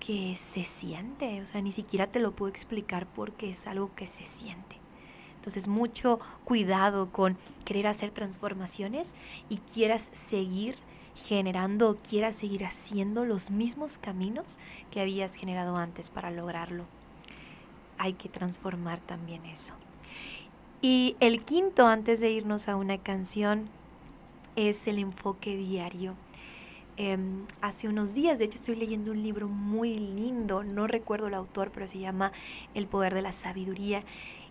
que 0.00 0.34
se 0.36 0.64
siente, 0.64 1.40
o 1.40 1.46
sea, 1.46 1.62
ni 1.62 1.72
siquiera 1.72 2.06
te 2.06 2.20
lo 2.20 2.36
puedo 2.36 2.50
explicar 2.50 3.06
porque 3.06 3.50
es 3.50 3.66
algo 3.66 3.94
que 3.94 4.06
se 4.06 4.26
siente. 4.26 4.76
Entonces, 5.36 5.68
mucho 5.68 6.20
cuidado 6.44 7.10
con 7.12 7.36
querer 7.64 7.86
hacer 7.86 8.10
transformaciones 8.10 9.14
y 9.48 9.58
quieras 9.58 10.10
seguir 10.12 10.76
generando 11.14 11.90
o 11.90 11.96
quieras 11.96 12.34
seguir 12.34 12.64
haciendo 12.64 13.24
los 13.24 13.50
mismos 13.50 13.98
caminos 13.98 14.58
que 14.90 15.00
habías 15.00 15.36
generado 15.36 15.76
antes 15.76 16.10
para 16.10 16.30
lograrlo. 16.30 16.86
Hay 17.98 18.14
que 18.14 18.28
transformar 18.28 19.00
también 19.00 19.44
eso. 19.44 19.74
Y 20.84 21.16
el 21.20 21.42
quinto, 21.42 21.86
antes 21.86 22.20
de 22.20 22.30
irnos 22.30 22.68
a 22.68 22.76
una 22.76 22.98
canción, 22.98 23.70
es 24.54 24.86
el 24.86 24.98
enfoque 24.98 25.56
diario. 25.56 26.14
em, 26.98 27.46
hace 27.62 27.88
unos 27.88 28.12
días. 28.14 28.38
De 28.38 28.44
hecho, 28.44 28.58
estoy 28.58 28.76
leyendo 28.76 29.12
un 29.12 29.22
libro 29.22 29.48
muy 29.48 29.94
lindo, 29.94 30.62
no 30.62 30.86
recuerdo 30.86 31.28
el 31.28 31.34
autor, 31.34 31.70
pero 31.72 31.86
se 31.86 31.98
llama 31.98 32.32
El 32.74 32.86
poder 32.86 33.14
de 33.14 33.22
la 33.22 33.32
sabiduría. 33.32 34.04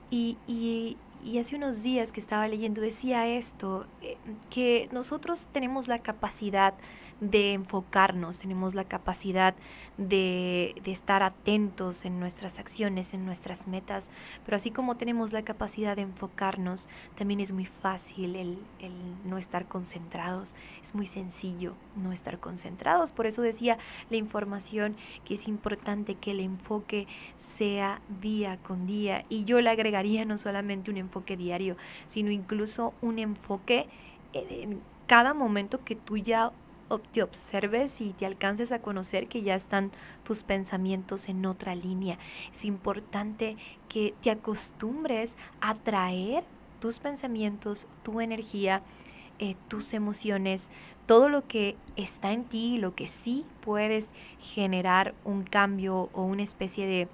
Y, 0.10 0.40
y, 0.48 0.98
y 1.24 1.38
hace 1.40 1.56
unos 1.56 1.84
días 1.84 2.12
que 2.12 2.20
estaba 2.20 2.48
leyendo 2.48 2.82
decía 2.82 3.28
esto, 3.28 3.88
eh, 4.02 4.18
que 4.50 4.90
nosotros 4.92 5.48
tenemos 5.52 5.88
la 5.88 6.00
capacidad 6.00 6.74
de 7.22 7.54
enfocarnos, 7.54 8.40
tenemos 8.40 8.76
la 8.76 8.84
capacidad 8.84 9.56
de, 9.98 10.76
estar 10.86 11.24
atentos 11.24 12.06
en 12.06 12.20
nuestras 12.20 12.60
acciones, 12.60 13.14
en 13.14 13.26
nuestras 13.26 13.68
metas, 13.68 14.12
pero 14.44 14.58
así 14.58 14.72
como 14.72 14.98
tenemos 14.98 15.32
la 15.32 15.44
capacidad 15.44 15.96
de 15.96 16.02
enfocarnos, 16.04 16.90
también 17.16 17.40
es 17.40 17.52
muy 17.52 17.66
fácil 17.66 18.36
el, 18.36 18.60
el 18.80 18.92
no 19.24 19.38
estar 19.38 19.68
concentrados, 19.68 20.56
es 20.82 20.94
muy 20.94 21.06
sencillo 21.06 21.76
no 21.96 22.12
estar 22.12 22.40
concentrados, 22.40 23.12
por 23.12 23.26
eso 23.26 23.42
decía 23.42 23.78
la 24.10 24.18
información 24.18 24.96
que 25.24 25.36
es 25.36 25.48
importante 25.48 26.16
que 26.16 26.32
el 26.32 26.42
enfoque 26.42 27.08
sea 27.36 28.02
día 28.22 28.58
con 28.58 28.86
día 28.86 29.26
y 29.30 29.46
yo 29.46 29.62
le 29.62 29.70
agregaría 29.70 30.26
no 30.26 30.38
solamente 30.38 30.92
un 30.92 30.98
enfoque 30.98 31.13
diario, 31.22 31.78
sino 32.08 32.32
incluso 32.32 32.94
un 33.02 33.20
enfoque 33.20 33.88
en 34.34 34.82
cada 35.08 35.34
momento 35.34 35.84
que 35.84 35.96
tú 35.96 36.18
ya 36.18 36.52
te 37.12 37.24
observes 37.24 38.02
y 38.02 38.14
te 38.14 38.26
alcances 38.26 38.72
a 38.72 38.80
conocer 38.80 39.28
que 39.28 39.42
ya 39.42 39.56
están 39.56 39.92
tus 40.24 40.44
pensamientos 40.44 41.30
en 41.30 41.46
otra 41.46 41.76
línea. 41.76 42.18
Es 42.52 42.66
importante 42.66 43.58
que 43.90 44.14
te 44.22 44.32
acostumbres 44.32 45.38
a 45.62 45.74
traer 45.76 46.44
tus 46.80 47.00
pensamientos, 47.00 47.88
tu 48.04 48.22
energía, 48.22 48.84
eh, 49.40 49.56
tus 49.68 49.94
emociones, 49.94 50.72
todo 51.06 51.30
lo 51.30 51.48
que 51.48 51.76
está 51.96 52.32
en 52.32 52.44
ti, 52.44 52.78
lo 52.78 52.94
que 52.94 53.08
sí 53.08 53.46
puedes 53.62 54.14
generar 54.40 55.16
un 55.24 55.44
cambio 55.44 56.10
o 56.14 56.24
una 56.24 56.44
especie 56.44 56.86
de 56.86 57.02
eh, 57.02 57.10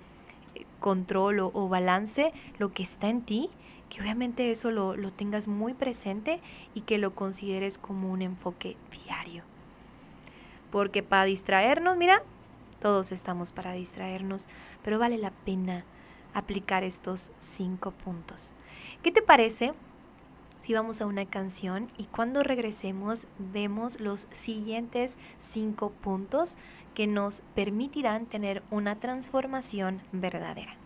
control 0.80 1.40
o 1.40 1.70
balance, 1.70 2.34
lo 2.58 2.74
que 2.74 2.84
está 2.84 3.10
en 3.10 3.22
ti, 3.22 3.50
que 3.90 4.02
obviamente 4.02 4.52
eso 4.52 4.72
lo, 4.72 4.96
lo 4.96 5.12
tengas 5.12 5.48
muy 5.48 5.74
presente 5.74 6.40
y 6.74 6.82
que 6.82 6.98
lo 6.98 7.16
consideres 7.16 7.78
como 7.78 8.12
un 8.12 8.22
enfoque 8.22 8.78
diario. 9.06 9.44
Porque 10.72 11.04
para 11.04 11.26
distraernos, 11.26 11.98
mira, 11.98 12.24
todos 12.80 13.12
estamos 13.12 13.52
para 13.52 13.74
distraernos, 13.74 14.48
pero 14.84 15.00
vale 15.00 15.18
la 15.18 15.32
pena 15.32 15.84
aplicar 16.34 16.84
estos 16.84 17.32
cinco 17.38 17.92
puntos. 17.92 18.54
¿Qué 19.02 19.12
te 19.12 19.22
parece 19.22 19.74
si 20.60 20.74
vamos 20.74 21.02
a 21.02 21.06
una 21.06 21.26
canción 21.26 21.88
y 21.98 22.06
cuando 22.06 22.44
regresemos 22.44 23.28
vemos 23.38 24.00
los 24.00 24.28
siguientes 24.32 25.18
cinco 25.38 25.92
puntos 25.92 26.58
que 26.94 27.08
nos 27.08 27.42
permitirán 27.56 28.26
tener 28.26 28.64
una 28.70 29.00
transformación 29.00 30.02
verdadera? 30.12 30.79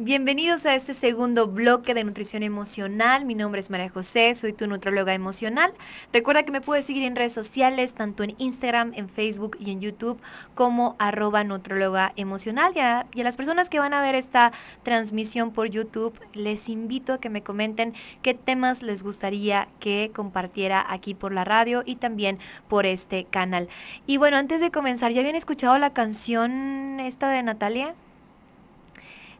Bienvenidos 0.00 0.64
a 0.64 0.76
este 0.76 0.94
segundo 0.94 1.48
bloque 1.48 1.92
de 1.92 2.04
nutrición 2.04 2.44
emocional. 2.44 3.24
Mi 3.24 3.34
nombre 3.34 3.58
es 3.58 3.68
María 3.68 3.88
José, 3.88 4.32
soy 4.36 4.52
tu 4.52 4.68
nutróloga 4.68 5.12
emocional. 5.12 5.74
Recuerda 6.12 6.44
que 6.44 6.52
me 6.52 6.60
puedes 6.60 6.84
seguir 6.84 7.02
en 7.02 7.16
redes 7.16 7.32
sociales, 7.32 7.94
tanto 7.94 8.22
en 8.22 8.36
Instagram, 8.38 8.92
en 8.94 9.08
Facebook 9.08 9.56
y 9.58 9.72
en 9.72 9.80
YouTube, 9.80 10.20
como 10.54 10.94
arroba 11.00 11.42
nutróloga 11.42 12.12
emocional. 12.14 12.74
Y 12.76 12.78
a, 12.78 13.06
y 13.12 13.22
a 13.22 13.24
las 13.24 13.36
personas 13.36 13.68
que 13.68 13.80
van 13.80 13.92
a 13.92 14.00
ver 14.00 14.14
esta 14.14 14.52
transmisión 14.84 15.50
por 15.50 15.68
YouTube, 15.68 16.16
les 16.32 16.68
invito 16.68 17.14
a 17.14 17.18
que 17.18 17.28
me 17.28 17.42
comenten 17.42 17.92
qué 18.22 18.34
temas 18.34 18.84
les 18.84 19.02
gustaría 19.02 19.66
que 19.80 20.12
compartiera 20.14 20.86
aquí 20.88 21.14
por 21.14 21.32
la 21.32 21.42
radio 21.42 21.82
y 21.84 21.96
también 21.96 22.38
por 22.68 22.86
este 22.86 23.24
canal. 23.24 23.68
Y 24.06 24.18
bueno, 24.18 24.36
antes 24.36 24.60
de 24.60 24.70
comenzar, 24.70 25.10
¿ya 25.10 25.22
habían 25.22 25.34
escuchado 25.34 25.76
la 25.76 25.92
canción 25.92 27.00
esta 27.00 27.30
de 27.30 27.42
Natalia? 27.42 27.96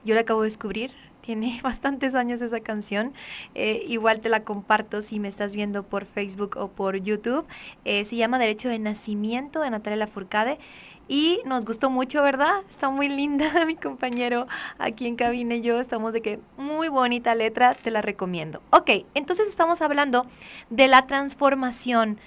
Yo 0.05 0.15
la 0.15 0.23
acabo 0.23 0.43
de 0.43 0.49
descubrir, 0.49 0.93
tiene 1.21 1.61
bastantes 1.63 2.15
años 2.15 2.43
esa 2.43 2.61
canción. 2.61 3.13
Eh, 3.55 3.85
igual 3.89 4.21
te 4.21 4.29
la 4.29 4.45
comparto 4.45 5.03
si 5.03 5.21
me 5.21 5.29
estás 5.29 5.55
viendo 5.55 5.83
por 5.83 6.05
Facebook 6.05 6.57
o 6.57 6.69
por 6.69 6.97
YouTube. 6.97 7.45
Eh, 7.85 8.05
se 8.05 8.17
llama 8.17 8.39
Derecho 8.39 8.69
de 8.69 8.79
Nacimiento 8.79 9.61
de 9.61 9.71
Natalia 9.71 9.97
Lafourcade. 9.97 10.59
Y 11.11 11.41
nos 11.47 11.65
gustó 11.65 11.89
mucho, 11.89 12.23
¿verdad? 12.23 12.53
Está 12.69 12.91
muy 12.91 13.09
linda 13.09 13.47
mi 13.67 13.77
compañero 13.77 14.47
aquí 14.79 15.07
en 15.07 15.17
cabina 15.17 15.55
y 15.55 15.63
yo. 15.63 15.81
Estamos 15.81 16.13
de 16.13 16.21
que 16.21 16.39
muy 16.57 16.89
bonita 16.89 17.35
letra, 17.35 17.75
te 17.75 17.91
la 17.91 18.03
recomiendo. 18.03 18.63
Ok, 18.71 18.91
entonces 19.15 19.49
estamos 19.49 19.81
hablando 19.81 20.27
de 20.69 20.87
la 20.87 21.07
transformación 21.07 22.19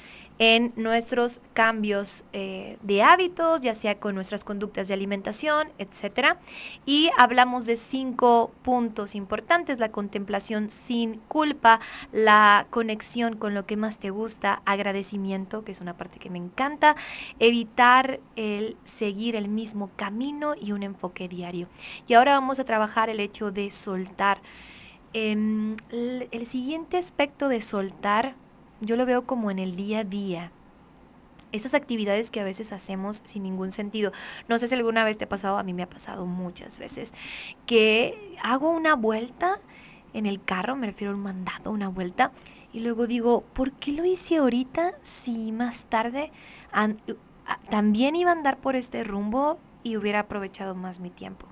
en 0.42 0.74
nuestros 0.76 1.40
cambios 1.54 2.26
eh, 2.34 2.80
de 2.82 3.04
hábitos, 3.04 3.62
ya 3.62 3.76
sea 3.76 4.00
con 4.00 4.16
nuestras 4.16 4.44
conductas 4.44 4.88
de 4.88 4.96
alimentación, 4.96 5.68
etc. 5.78 6.36
Y 6.84 7.12
hablamos 7.16 7.68
de 7.68 7.76
cinco 7.76 8.52
puntos 8.64 9.14
importantes, 9.14 9.78
la 9.78 9.90
contemplación 9.90 10.72
sin 10.72 11.20
culpa, 11.28 11.80
la 12.12 12.66
conexión 12.72 13.38
con 13.38 13.54
lo 13.54 13.68
que 13.68 13.78
más 13.78 14.00
te 14.00 14.10
gusta, 14.10 14.64
agradecimiento, 14.66 15.64
que 15.64 15.74
es 15.74 15.80
una 15.80 15.96
parte 15.96 16.18
que 16.18 16.32
me 16.32 16.40
encanta, 16.40 16.96
evitar 17.38 18.20
el 18.36 18.78
seguir 18.84 19.36
el 19.36 19.48
mismo 19.48 19.92
camino 19.96 20.56
y 20.60 20.72
un 20.72 20.82
enfoque 20.82 21.28
diario. 21.28 21.68
Y 22.08 22.16
ahora 22.16 22.32
vamos 22.32 22.60
a 22.60 22.64
trabajar 22.64 23.12
el 23.12 23.20
hecho 23.20 23.52
de 23.52 23.70
soltar. 23.70 24.42
Em, 25.14 25.76
el 25.92 26.46
siguiente 26.48 26.98
aspecto 26.98 27.48
de 27.48 27.62
soltar 27.62 28.34
yo 28.82 28.96
lo 28.98 29.06
veo 29.06 29.26
como 29.26 29.50
en 29.52 29.60
el 29.60 29.76
día 29.76 30.00
a 30.00 30.04
día. 30.04 30.52
Esas 31.52 31.74
actividades 31.74 32.32
que 32.32 32.40
a 32.40 32.44
veces 32.44 32.72
hacemos 32.72 33.22
sin 33.26 33.44
ningún 33.44 33.72
sentido. 33.72 34.12
No 34.48 34.58
sé 34.58 34.68
si 34.68 34.76
alguna 34.76 35.04
vez 35.04 35.18
te 35.18 35.26
ha 35.26 35.30
pasado, 35.30 35.58
a 35.58 35.64
mí 35.64 35.74
me 35.74 35.84
ha 35.84 35.90
pasado 35.90 36.26
muchas 36.26 36.80
veces, 36.80 37.14
que 37.66 38.38
hago 38.42 38.70
una 38.70 38.96
vuelta 38.96 39.60
en 40.14 40.26
el 40.26 40.44
carro, 40.44 40.76
me 40.76 40.88
refiero 40.88 41.14
a 41.14 41.16
un 41.16 41.22
mandado, 41.22 41.72
una 41.72 41.90
vuelta, 41.90 42.32
y 42.74 42.80
luego 42.80 43.06
digo, 43.08 43.42
¿por 43.54 43.74
qué 43.74 43.92
lo 43.92 44.06
hice 44.06 44.38
ahorita 44.38 44.94
si 45.02 45.52
más 45.52 45.86
tarde 45.86 46.32
también 47.70 48.16
iba 48.16 48.32
a 48.32 48.34
andar 48.34 48.58
por 48.58 48.76
este 48.76 49.04
rumbo 49.04 49.60
y 49.84 49.98
hubiera 49.98 50.20
aprovechado 50.20 50.74
más 50.76 51.00
mi 51.00 51.10
tiempo? 51.10 51.51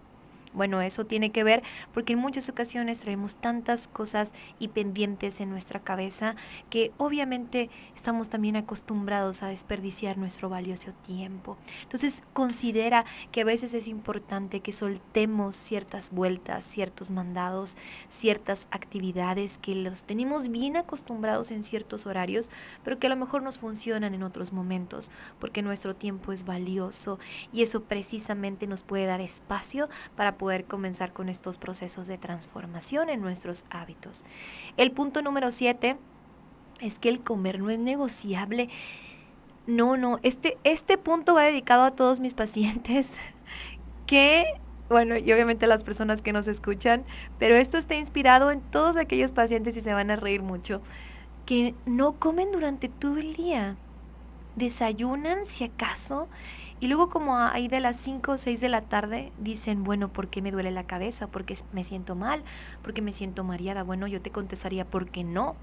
Bueno, 0.54 0.82
eso 0.82 1.06
tiene 1.06 1.32
que 1.32 1.44
ver 1.44 1.62
porque 1.94 2.14
en 2.14 2.20
muchas 2.20 2.50
ocasiones 2.50 3.00
traemos 3.02 3.36
tantas 3.36 3.88
cosas 3.88 4.34
y 4.58 4.70
pendientes 4.70 5.42
en 5.42 5.50
nuestra 5.50 5.80
cabeza 5.80 6.36
que 6.72 6.92
obviamente 6.98 7.70
estamos 7.96 8.30
también 8.30 8.56
acostumbrados 8.56 9.44
a 9.44 9.48
desperdiciar 9.48 10.18
nuestro 10.18 10.50
valioso 10.50 10.92
tiempo. 11.06 11.58
Entonces 11.84 12.24
considera 12.34 13.06
que 13.32 13.42
a 13.42 13.46
veces 13.46 13.76
es 13.76 13.88
importante 13.88 14.62
que 14.62 14.72
soltemos 14.72 15.56
ciertas 15.56 16.10
vueltas, 16.10 16.64
ciertos 16.64 17.12
mandados, 17.12 17.78
ciertas 18.08 18.68
actividades 18.72 19.60
que 19.60 19.76
los 19.76 20.04
tenemos 20.04 20.50
bien 20.50 20.78
acostumbrados 20.78 21.52
en 21.52 21.62
ciertos 21.62 22.08
horarios, 22.08 22.50
pero 22.84 22.98
que 22.98 23.06
a 23.06 23.12
lo 23.12 23.18
mejor 23.18 23.44
nos 23.44 23.60
funcionan 23.60 24.16
en 24.16 24.24
otros 24.24 24.52
momentos 24.52 25.12
porque 25.40 25.62
nuestro 25.62 25.96
tiempo 25.96 26.32
es 26.32 26.44
valioso 26.44 27.20
y 27.54 27.62
eso 27.62 27.84
precisamente 27.84 28.66
nos 28.66 28.82
puede 28.82 29.06
dar 29.06 29.22
espacio 29.22 29.90
para 30.16 30.39
poder 30.40 30.66
comenzar 30.66 31.14
con 31.14 31.30
estos 31.30 31.60
procesos 31.60 32.08
de 32.08 32.18
transformación 32.18 33.10
en 33.10 33.22
nuestros 33.22 33.66
hábitos. 33.70 34.26
El 34.78 34.92
punto 34.92 35.22
número 35.22 35.52
siete 35.52 35.98
es 36.82 36.98
que 36.98 37.10
el 37.10 37.20
comer 37.20 37.60
no 37.60 37.70
es 37.70 37.78
negociable. 37.78 38.70
No, 39.68 39.98
no, 39.98 40.18
este, 40.24 40.58
este 40.64 40.98
punto 40.98 41.36
va 41.36 41.44
dedicado 41.44 41.84
a 41.84 41.92
todos 41.92 42.20
mis 42.20 42.34
pacientes 42.34 43.18
que 44.08 44.46
bueno, 44.90 45.18
y 45.18 45.32
obviamente 45.32 45.68
las 45.68 45.84
personas 45.84 46.24
que 46.24 46.34
nos 46.34 46.48
escuchan, 46.48 47.04
pero 47.38 47.56
esto 47.56 47.78
está 47.78 47.94
inspirado 47.94 48.50
en 48.50 48.60
todos 48.60 48.98
aquellos 48.98 49.32
pacientes 49.32 49.78
y 49.78 49.82
se 49.82 49.94
van 49.94 50.10
a 50.10 50.16
reír 50.16 50.42
mucho, 50.42 50.82
que 51.46 51.76
no 51.86 52.14
comen 52.14 52.52
durante 52.52 52.90
todo 52.90 53.18
el 53.18 53.36
día. 53.36 53.78
Desayunan, 54.56 55.46
si 55.46 55.64
acaso, 55.66 56.28
y 56.80 56.88
luego 56.88 57.10
como 57.10 57.38
ahí 57.38 57.68
de 57.68 57.80
las 57.80 57.98
5 57.98 58.32
o 58.32 58.38
6 58.38 58.62
de 58.62 58.70
la 58.70 58.82
tarde 58.82 59.32
dicen, 59.38 59.84
bueno, 59.84 60.08
¿por 60.08 60.30
qué 60.30 60.42
me 60.42 60.52
duele 60.52 60.72
la 60.72 60.86
cabeza? 60.86 61.28
¿Por 61.28 61.44
qué 61.46 61.56
me 61.74 61.84
siento 61.84 62.16
mal? 62.16 62.44
¿Por 62.82 62.94
qué 62.94 63.02
me 63.02 63.12
siento 63.12 63.44
mareada? 63.44 63.84
Bueno, 63.84 64.08
yo 64.08 64.22
te 64.22 64.32
contestaría, 64.32 64.86
¿por 64.86 65.10
qué 65.10 65.24
no? 65.24 65.56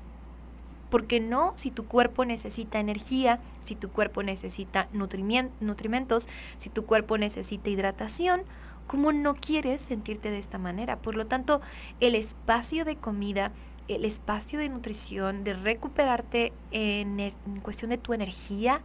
¿Por 0.90 1.06
qué 1.06 1.18
no? 1.18 1.52
Si 1.56 1.70
tu 1.70 1.87
cuerpo 1.87 2.25
necesita 2.25 2.78
energía, 2.78 3.40
si 3.61 3.75
tu 3.75 3.90
cuerpo 3.90 4.23
necesita 4.23 4.88
nutrimentos, 4.92 6.28
si 6.56 6.70
tu 6.70 6.85
cuerpo 6.85 7.18
necesita 7.18 7.70
hidratación, 7.70 8.42
¿cómo 8.87 9.12
no 9.12 9.35
quieres 9.35 9.80
sentirte 9.80 10.30
de 10.30 10.38
esta 10.38 10.58
manera? 10.58 10.99
Por 10.99 11.16
lo 11.16 11.26
tanto, 11.26 11.61
el 11.99 12.14
espacio 12.14 12.85
de 12.85 12.96
comida, 12.96 13.50
el 13.88 14.04
espacio 14.04 14.58
de 14.58 14.68
nutrición, 14.68 15.44
de 15.44 15.54
recuperarte 15.54 16.52
en 16.70 17.32
cuestión 17.62 17.90
de 17.90 17.99
tu 17.99 18.14
energía, 18.14 18.80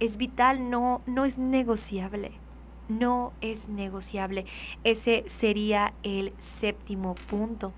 es 0.00 0.16
vital, 0.16 0.70
no, 0.70 1.02
no 1.06 1.24
es 1.24 1.38
negociable. 1.38 2.32
No 2.88 3.32
es 3.40 3.68
negociable. 3.68 4.46
Ese 4.84 5.24
sería 5.26 5.92
el 6.02 6.32
séptimo 6.38 7.14
punto. 7.14 7.72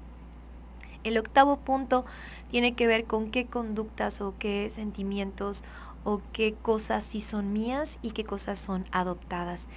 El 1.05 1.17
octavo 1.17 1.59
punto 1.59 2.05
tiene 2.51 2.75
que 2.75 2.87
ver 2.87 3.05
con 3.05 3.31
qué 3.31 3.47
conductas 3.47 4.21
o 4.21 4.35
qué 4.39 4.69
sentimientos 4.69 5.65
o 6.05 6.21
qué 6.33 6.55
cosas 6.55 7.05
sí 7.05 7.21
son 7.21 7.53
mías 7.53 7.99
y 8.03 8.11
qué 8.11 8.25
cosas 8.25 8.59
son 8.59 8.85
adoptadas. 8.91 9.69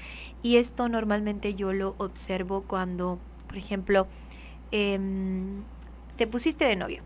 Y 0.42 0.58
esto 0.58 0.90
normalmente 0.90 1.56
yo 1.56 1.72
lo 1.72 1.96
observo 2.00 2.64
cuando, 2.68 3.20
por 3.48 3.58
ejemplo, 3.58 4.08
em, 4.72 5.64
te 6.18 6.28
pusiste 6.28 6.66
de 6.66 6.76
novio 6.76 7.04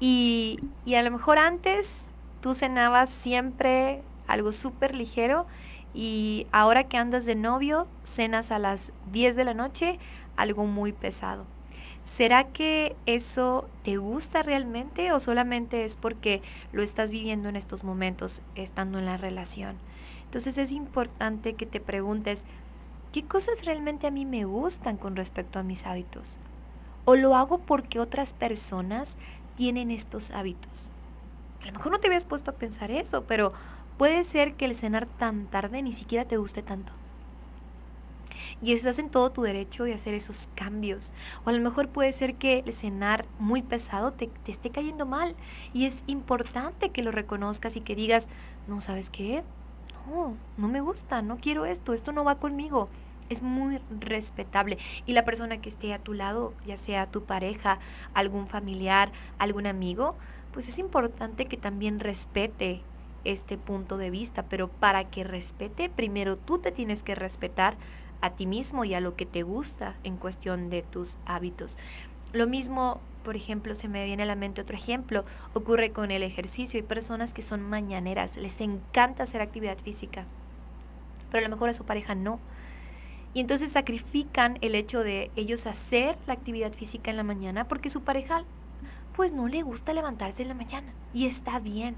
y, 0.00 0.58
y 0.84 0.96
a 0.96 1.02
lo 1.02 1.10
mejor 1.10 1.38
antes 1.38 2.12
tú 2.40 2.54
cenabas 2.54 3.08
siempre 3.08 4.02
algo 4.26 4.52
súper 4.52 4.94
ligero 4.94 5.46
y 5.94 6.46
ahora 6.50 6.88
que 6.88 6.96
andas 6.96 7.26
de 7.26 7.34
novio, 7.36 7.86
cenas 8.02 8.50
a 8.50 8.58
las 8.58 8.92
10 9.12 9.36
de 9.36 9.44
la 9.44 9.54
noche 9.54 9.98
algo 10.36 10.66
muy 10.66 10.92
pesado. 10.92 11.46
¿Será 12.04 12.48
que 12.48 12.96
eso 13.06 13.66
te 13.82 13.96
gusta 13.96 14.42
realmente 14.42 15.12
o 15.12 15.20
solamente 15.20 15.84
es 15.84 15.96
porque 15.96 16.42
lo 16.72 16.82
estás 16.82 17.10
viviendo 17.12 17.48
en 17.48 17.56
estos 17.56 17.82
momentos 17.82 18.42
estando 18.56 18.98
en 18.98 19.06
la 19.06 19.16
relación? 19.16 19.76
Entonces 20.24 20.58
es 20.58 20.72
importante 20.72 21.54
que 21.54 21.64
te 21.64 21.80
preguntes, 21.80 22.44
¿qué 23.12 23.24
cosas 23.24 23.64
realmente 23.64 24.06
a 24.06 24.10
mí 24.10 24.26
me 24.26 24.44
gustan 24.44 24.96
con 24.96 25.16
respecto 25.16 25.58
a 25.58 25.62
mis 25.62 25.86
hábitos? 25.86 26.40
¿O 27.06 27.16
lo 27.16 27.36
hago 27.36 27.58
porque 27.58 28.00
otras 28.00 28.34
personas 28.34 29.16
tienen 29.54 29.90
estos 29.90 30.30
hábitos? 30.32 30.90
A 31.62 31.66
lo 31.66 31.72
mejor 31.72 31.92
no 31.92 32.00
te 32.00 32.08
habías 32.08 32.26
puesto 32.26 32.50
a 32.50 32.54
pensar 32.54 32.90
eso, 32.90 33.24
pero 33.24 33.52
puede 33.96 34.24
ser 34.24 34.54
que 34.54 34.64
el 34.64 34.74
cenar 34.74 35.06
tan 35.06 35.46
tarde 35.46 35.82
ni 35.82 35.92
siquiera 35.92 36.24
te 36.24 36.36
guste 36.36 36.62
tanto. 36.62 36.92
Y 38.62 38.72
estás 38.72 38.98
en 38.98 39.10
todo 39.10 39.30
tu 39.30 39.42
derecho 39.42 39.84
de 39.84 39.94
hacer 39.94 40.14
esos 40.14 40.48
cambios. 40.54 41.12
O 41.44 41.50
a 41.50 41.52
lo 41.52 41.60
mejor 41.60 41.88
puede 41.88 42.12
ser 42.12 42.36
que 42.36 42.62
el 42.66 42.72
cenar 42.72 43.26
muy 43.38 43.62
pesado 43.62 44.12
te, 44.12 44.28
te 44.28 44.50
esté 44.50 44.70
cayendo 44.70 45.06
mal. 45.06 45.34
Y 45.72 45.86
es 45.86 46.04
importante 46.06 46.90
que 46.90 47.02
lo 47.02 47.12
reconozcas 47.12 47.76
y 47.76 47.80
que 47.80 47.94
digas, 47.94 48.28
no, 48.66 48.80
¿sabes 48.80 49.10
qué? 49.10 49.44
No, 50.08 50.36
no 50.56 50.68
me 50.68 50.80
gusta, 50.80 51.22
no 51.22 51.38
quiero 51.38 51.66
esto, 51.66 51.94
esto 51.94 52.12
no 52.12 52.24
va 52.24 52.38
conmigo. 52.38 52.88
Es 53.28 53.42
muy 53.42 53.80
respetable. 54.00 54.78
Y 55.06 55.12
la 55.12 55.24
persona 55.24 55.60
que 55.60 55.68
esté 55.68 55.94
a 55.94 55.98
tu 55.98 56.12
lado, 56.12 56.54
ya 56.66 56.76
sea 56.76 57.10
tu 57.10 57.24
pareja, 57.24 57.78
algún 58.12 58.46
familiar, 58.46 59.10
algún 59.38 59.66
amigo, 59.66 60.16
pues 60.52 60.68
es 60.68 60.78
importante 60.78 61.46
que 61.46 61.56
también 61.56 62.00
respete 62.00 62.82
este 63.24 63.58
punto 63.58 63.96
de 63.96 64.10
vista. 64.10 64.44
Pero 64.44 64.68
para 64.68 65.04
que 65.10 65.24
respete, 65.24 65.88
primero 65.88 66.36
tú 66.36 66.58
te 66.58 66.72
tienes 66.72 67.02
que 67.02 67.14
respetar 67.14 67.76
a 68.20 68.30
ti 68.30 68.46
mismo 68.46 68.84
y 68.84 68.94
a 68.94 69.00
lo 69.00 69.16
que 69.16 69.26
te 69.26 69.42
gusta 69.42 69.96
en 70.02 70.16
cuestión 70.16 70.70
de 70.70 70.82
tus 70.82 71.18
hábitos. 71.26 71.76
Lo 72.32 72.46
mismo, 72.46 73.00
por 73.22 73.36
ejemplo, 73.36 73.74
se 73.74 73.86
me 73.86 74.04
viene 74.06 74.22
a 74.22 74.26
la 74.26 74.34
mente 74.34 74.62
otro 74.62 74.76
ejemplo, 74.76 75.24
ocurre 75.52 75.92
con 75.92 76.10
el 76.10 76.22
ejercicio. 76.22 76.78
Hay 76.78 76.86
personas 76.86 77.34
que 77.34 77.42
son 77.42 77.60
mañaneras, 77.62 78.36
les 78.36 78.60
encanta 78.60 79.24
hacer 79.24 79.42
actividad 79.42 79.78
física, 79.78 80.24
pero 81.30 81.44
a 81.44 81.48
lo 81.48 81.54
mejor 81.54 81.68
a 81.68 81.74
su 81.74 81.84
pareja 81.84 82.14
no. 82.14 82.40
Y 83.34 83.40
entonces 83.40 83.72
sacrifican 83.72 84.58
el 84.62 84.74
hecho 84.74 85.00
de 85.00 85.30
ellos 85.36 85.66
hacer 85.66 86.16
la 86.26 86.34
actividad 86.34 86.72
física 86.72 87.10
en 87.10 87.16
la 87.16 87.24
mañana 87.24 87.66
porque 87.66 87.90
su 87.90 88.02
pareja 88.02 88.44
pues 89.14 89.32
no 89.32 89.48
le 89.48 89.62
gusta 89.62 89.92
levantarse 89.92 90.42
en 90.42 90.48
la 90.48 90.54
mañana 90.54 90.92
y 91.12 91.26
está 91.26 91.58
bien. 91.58 91.96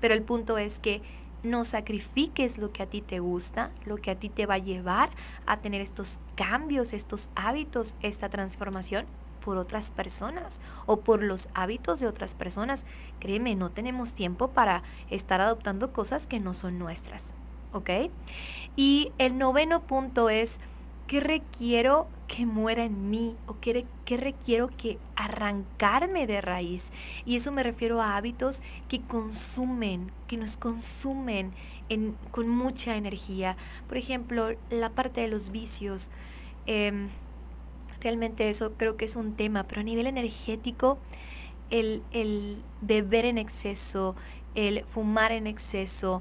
Pero 0.00 0.14
el 0.14 0.22
punto 0.22 0.58
es 0.58 0.80
que 0.80 1.02
no 1.42 1.64
sacrifiques 1.64 2.58
lo 2.58 2.72
que 2.72 2.82
a 2.82 2.86
ti 2.86 3.00
te 3.00 3.20
gusta, 3.20 3.70
lo 3.84 3.96
que 3.96 4.10
a 4.10 4.18
ti 4.18 4.28
te 4.28 4.46
va 4.46 4.54
a 4.54 4.58
llevar 4.58 5.10
a 5.46 5.58
tener 5.58 5.80
estos 5.80 6.20
cambios, 6.34 6.92
estos 6.92 7.30
hábitos, 7.36 7.94
esta 8.02 8.28
transformación 8.28 9.06
por 9.44 9.56
otras 9.56 9.90
personas 9.90 10.60
o 10.86 11.00
por 11.00 11.22
los 11.22 11.48
hábitos 11.54 12.00
de 12.00 12.06
otras 12.06 12.34
personas. 12.34 12.84
Créeme, 13.20 13.54
no 13.54 13.70
tenemos 13.70 14.14
tiempo 14.14 14.48
para 14.48 14.82
estar 15.10 15.40
adoptando 15.40 15.92
cosas 15.92 16.26
que 16.26 16.40
no 16.40 16.54
son 16.54 16.78
nuestras. 16.78 17.34
¿Ok? 17.72 17.90
Y 18.76 19.12
el 19.18 19.38
noveno 19.38 19.80
punto 19.80 20.30
es 20.30 20.58
¿Qué 21.08 21.20
requiero 21.20 22.06
que 22.26 22.44
muera 22.44 22.84
en 22.84 23.08
mí? 23.08 23.34
¿O 23.46 23.58
qué, 23.60 23.86
requiero 24.18 24.68
que 24.68 24.98
arrancarme 25.16 26.26
de 26.26 26.42
raíz? 26.42 26.92
Y 27.24 27.36
eso 27.36 27.50
me 27.50 27.62
refiero 27.62 28.02
a 28.02 28.18
hábitos 28.18 28.62
que 28.88 29.00
consumen, 29.00 30.12
que 30.26 30.36
nos 30.36 30.58
consumen 30.58 31.54
con 32.30 32.50
mucha 32.50 32.94
energía. 32.96 33.56
Por 33.88 33.96
ejemplo, 33.96 34.50
la 34.68 34.90
parte 34.90 35.22
de 35.22 35.28
los 35.28 35.48
vicios. 35.48 36.10
Em, 36.66 37.08
realmente 38.02 38.50
eso 38.50 38.74
creo 38.76 38.98
que 38.98 39.06
es 39.06 39.16
un 39.16 39.34
tema, 39.34 39.64
pero 39.64 39.80
a 39.80 39.84
nivel 39.84 40.06
energético, 40.06 40.98
el, 41.70 42.02
el 42.12 42.62
beber 42.82 43.24
en 43.24 43.38
exceso, 43.38 44.14
el 44.54 44.84
fumar 44.84 45.32
en 45.32 45.46
exceso, 45.46 46.20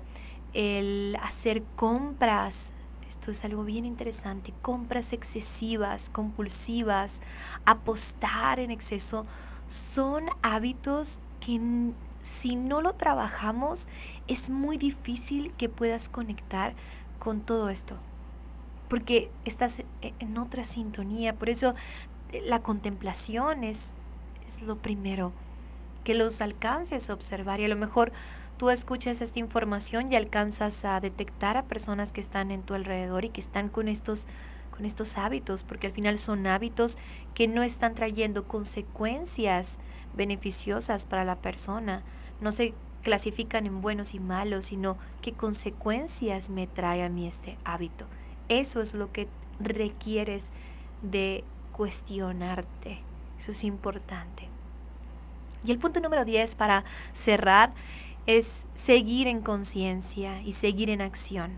el 0.54 1.18
hacer 1.22 1.64
compras 1.76 2.74
esto 3.08 3.32
es 3.32 3.46
algo 3.46 3.64
bien 3.64 3.86
interesante. 3.86 4.54
Compras 4.62 5.14
excesivas, 5.14 6.10
compulsivas, 6.10 7.22
apostar 7.66 8.60
en 8.60 8.72
exceso, 8.72 9.26
son 9.68 10.26
hábitos 10.42 11.20
que 11.40 11.94
si 12.22 12.56
no 12.56 12.82
lo 12.82 12.94
trabajamos 12.94 13.88
es 14.28 14.50
muy 14.50 14.78
difícil 14.78 15.54
que 15.54 15.70
puedas 15.70 16.10
conectar 16.10 16.74
con 17.20 17.42
todo 17.42 17.70
esto. 17.70 17.96
Porque 18.90 19.32
estás 19.46 19.80
e-, 19.80 20.14
en 20.20 20.38
otra 20.38 20.64
sintonía. 20.64 21.36
Por 21.36 21.50
eso 21.50 21.74
eh, 22.32 22.42
la 22.46 22.62
contemplación 22.62 23.64
es, 23.64 23.94
es 24.46 24.62
lo 24.62 24.78
primero. 24.78 25.32
Que 26.04 26.16
los 26.16 26.42
alcances 26.42 27.10
a 27.10 27.14
observar 27.14 27.60
y 27.60 27.66
a 27.66 27.70
lo 27.70 27.76
mejor 27.76 28.12
tú 28.58 28.70
escuchas 28.70 29.22
esta 29.22 29.40
información 29.40 30.12
y 30.12 30.16
alcanzas 30.16 30.84
a 30.84 31.00
detectar 31.00 31.58
a 31.58 31.64
personas 31.64 32.12
que 32.12 32.22
están 32.22 32.52
en 32.52 32.64
tu 32.64 32.74
alrededor 32.74 33.26
y 33.26 33.30
que 33.30 33.42
están 33.42 33.70
con 33.70 33.88
estos 33.88 34.28
con 34.78 34.86
estos 34.86 35.18
hábitos, 35.18 35.64
porque 35.64 35.88
al 35.88 35.94
final 35.94 36.20
son 36.20 36.46
hábitos 36.46 37.00
que 37.34 37.48
no 37.48 37.64
están 37.64 37.96
trayendo 37.96 38.48
consecuencias 38.48 39.80
beneficiosas 40.16 41.08
para 41.08 41.26
la 41.26 41.36
persona. 41.36 42.04
No 42.42 42.52
se 42.52 42.76
clasifican 43.02 43.66
en 43.66 43.82
buenos 43.82 44.14
y 44.14 44.20
malos, 44.20 44.66
sino 44.66 44.98
qué 45.22 45.34
consecuencias 45.34 46.52
me 46.52 46.68
trae 46.68 47.04
a 47.04 47.10
mí 47.10 47.26
este 47.26 47.58
hábito. 47.64 48.06
Eso 48.50 48.80
es 48.80 48.94
lo 48.94 49.12
que 49.12 49.28
requieres 49.60 50.52
de 51.02 51.44
cuestionarte. 51.72 53.00
Eso 53.40 53.52
es 53.52 53.64
importante. 53.64 54.48
Y 55.66 55.72
el 55.72 55.80
punto 55.80 56.00
número 56.00 56.24
10 56.24 56.56
para 56.56 56.84
cerrar 57.14 57.74
es 58.28 58.68
seguir 58.76 59.28
en 59.28 59.42
conciencia 59.42 60.42
y 60.42 60.52
seguir 60.52 60.90
en 60.90 61.02
acción. 61.02 61.54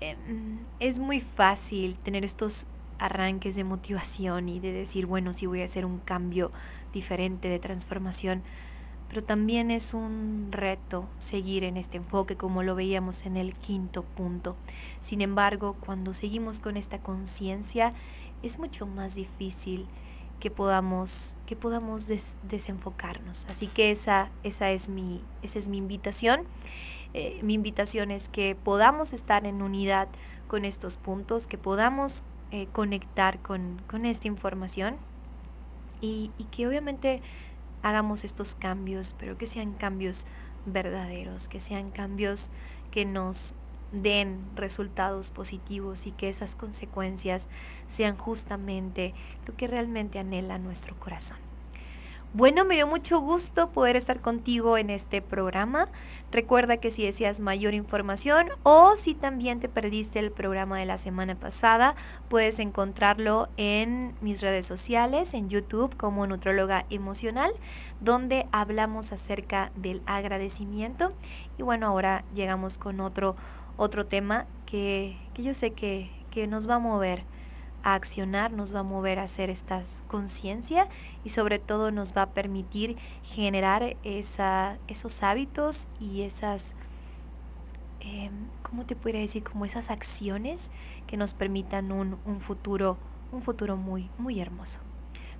Em, 0.00 0.58
es 0.80 0.98
muy 0.98 1.20
fácil 1.20 1.96
tener 1.96 2.24
estos 2.24 2.66
arranques 2.98 3.54
de 3.54 3.62
motivación 3.62 4.48
y 4.48 4.58
de 4.58 4.72
decir, 4.72 5.06
bueno, 5.06 5.32
sí 5.32 5.46
voy 5.46 5.62
a 5.62 5.64
hacer 5.64 5.86
un 5.86 5.98
cambio 5.98 6.50
diferente 6.92 7.48
de 7.48 7.60
transformación, 7.60 8.42
pero 9.08 9.22
también 9.22 9.70
es 9.70 9.94
un 9.94 10.48
reto 10.50 11.08
seguir 11.18 11.62
en 11.64 11.76
este 11.76 11.98
enfoque 11.98 12.36
como 12.36 12.64
lo 12.64 12.74
veíamos 12.74 13.24
en 13.24 13.36
el 13.36 13.54
quinto 13.54 14.02
punto. 14.02 14.56
Sin 14.98 15.20
embargo, 15.20 15.76
cuando 15.78 16.14
seguimos 16.14 16.58
con 16.58 16.76
esta 16.76 17.00
conciencia, 17.00 17.92
es 18.42 18.58
mucho 18.58 18.86
más 18.86 19.14
difícil 19.14 19.86
que 20.42 20.50
podamos, 20.50 21.36
que 21.46 21.54
podamos 21.54 22.08
desenfocarnos. 22.42 23.46
Así 23.48 23.68
que 23.68 23.92
esa, 23.92 24.28
esa, 24.42 24.72
es, 24.72 24.88
mi, 24.88 25.22
esa 25.40 25.60
es 25.60 25.68
mi 25.68 25.76
invitación. 25.76 26.48
Eh, 27.14 27.38
mi 27.44 27.54
invitación 27.54 28.10
es 28.10 28.28
que 28.28 28.56
podamos 28.56 29.12
estar 29.12 29.46
en 29.46 29.62
unidad 29.62 30.08
con 30.48 30.64
estos 30.64 30.96
puntos, 30.96 31.46
que 31.46 31.58
podamos 31.58 32.24
eh, 32.50 32.66
conectar 32.72 33.40
con, 33.40 33.80
con, 33.86 34.04
esta 34.04 34.26
información 34.26 34.96
y, 36.00 36.32
y 36.38 36.44
que 36.46 36.66
obviamente 36.66 37.22
hagamos 37.82 38.24
estos 38.24 38.56
cambios, 38.56 39.14
pero 39.16 39.38
que 39.38 39.46
sean 39.46 39.74
cambios 39.74 40.24
verdaderos, 40.66 41.46
que 41.46 41.60
sean 41.60 41.88
cambios 41.88 42.50
que 42.90 43.04
nos 43.04 43.54
den 43.92 44.40
resultados 44.56 45.30
positivos 45.30 46.06
y 46.06 46.12
que 46.12 46.28
esas 46.28 46.56
consecuencias 46.56 47.48
sean 47.86 48.16
justamente 48.16 49.14
lo 49.46 49.54
que 49.56 49.66
realmente 49.66 50.18
anhela 50.18 50.58
nuestro 50.58 50.98
corazón. 50.98 51.38
Bueno, 52.34 52.64
me 52.64 52.76
dio 52.76 52.86
mucho 52.86 53.20
gusto 53.20 53.72
poder 53.72 53.94
estar 53.94 54.18
contigo 54.22 54.78
en 54.78 54.88
este 54.88 55.20
programa. 55.20 55.88
Recuerda 56.30 56.78
que 56.78 56.90
si 56.90 57.04
deseas 57.04 57.40
mayor 57.40 57.74
información 57.74 58.48
o 58.62 58.96
si 58.96 59.14
también 59.14 59.60
te 59.60 59.68
perdiste 59.68 60.18
el 60.18 60.32
programa 60.32 60.78
de 60.78 60.86
la 60.86 60.96
semana 60.96 61.34
pasada, 61.34 61.94
puedes 62.30 62.58
encontrarlo 62.58 63.50
en 63.58 64.14
mis 64.22 64.40
redes 64.40 64.64
sociales, 64.64 65.34
en 65.34 65.50
YouTube 65.50 65.94
como 65.98 66.26
Nutróloga 66.26 66.86
Emocional, 66.88 67.52
donde 68.00 68.46
hablamos 68.50 69.12
acerca 69.12 69.70
del 69.76 70.00
agradecimiento. 70.06 71.12
Y 71.58 71.62
bueno, 71.64 71.86
ahora 71.86 72.24
llegamos 72.32 72.78
con 72.78 73.00
otro 73.00 73.36
otro 73.76 74.06
tema 74.06 74.46
que, 74.66 75.16
yo 75.34 75.54
sé 75.54 75.72
que, 75.72 76.10
que 76.30 76.46
nos 76.46 76.68
va 76.68 76.76
a 76.76 76.78
mover 76.78 77.24
a 77.82 77.94
accionar, 77.94 78.52
nos 78.52 78.74
va 78.74 78.80
a 78.80 78.84
mover 78.84 79.18
a 79.18 79.22
hacer 79.22 79.50
esta 79.50 79.82
conciencia 80.08 80.88
y 81.24 81.30
sobre 81.30 81.58
todo 81.58 81.90
nos 81.90 82.16
va 82.16 82.22
a 82.22 82.30
permitir 82.30 82.96
generar 83.22 83.96
esa, 84.04 84.78
esos 84.88 85.22
hábitos 85.22 85.88
y 86.00 86.22
esas, 86.22 86.74
eh, 88.00 88.30
¿cómo 88.62 88.86
te 88.86 88.96
podría 88.96 89.20
decir? 89.20 89.42
Como 89.42 89.64
esas 89.64 89.90
acciones 89.90 90.70
que 91.06 91.16
nos 91.16 91.34
permitan 91.34 91.92
un, 91.92 92.18
un 92.24 92.40
futuro, 92.40 92.98
un 93.32 93.42
futuro 93.42 93.76
muy, 93.76 94.10
muy 94.18 94.40
hermoso. 94.40 94.80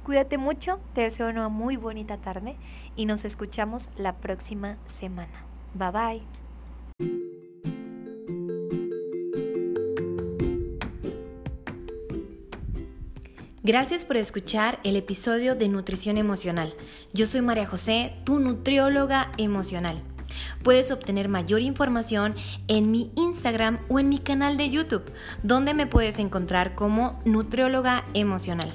Cuídate 0.03 0.37
mucho, 0.37 0.81
te 0.95 1.03
deseo 1.03 1.29
una 1.29 1.49
muy 1.49 1.77
bonita 1.77 2.17
tarde 2.17 2.57
y 2.97 3.07
nos 3.07 3.25
escuchamos 3.25 3.89
la 3.97 4.17
próxima 4.17 4.77
semana. 4.85 5.47
Bye 5.75 5.91
bye. 6.99 7.32
Gracias 13.65 14.05
por 14.05 14.17
escuchar 14.17 14.81
el 14.83 14.97
episodio 14.97 15.55
de 15.55 15.69
Nutrición 15.69 16.19
Emocional. 16.19 16.75
Yo 17.13 17.27
soy 17.27 17.43
María 17.43 17.65
José, 17.65 18.13
tu 18.25 18.41
nutrióloga 18.41 19.31
emocional. 19.39 20.03
Puedes 20.65 20.91
obtener 20.91 21.29
mayor 21.29 21.61
información 21.61 22.35
en 22.67 22.91
mi 22.91 23.13
Instagram 23.15 23.79
o 23.89 24.01
en 24.01 24.09
mi 24.09 24.19
canal 24.19 24.57
de 24.57 24.69
YouTube, 24.69 25.05
donde 25.45 25.75
me 25.75 25.87
puedes 25.87 26.19
encontrar 26.19 26.75
como 26.75 27.23
nutrióloga 27.25 28.05
emocional. 28.15 28.73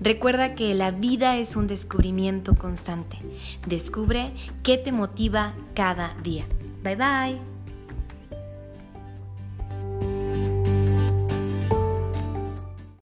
Recuerda 0.00 0.54
que 0.54 0.74
la 0.74 0.92
vida 0.92 1.36
es 1.36 1.56
un 1.56 1.66
descubrimiento 1.66 2.54
constante. 2.54 3.18
Descubre 3.66 4.32
qué 4.62 4.78
te 4.78 4.92
motiva 4.92 5.54
cada 5.74 6.14
día. 6.22 6.46
Bye 6.84 6.96
bye. 6.96 7.49